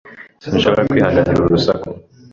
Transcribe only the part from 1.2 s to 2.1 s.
uru rusaku.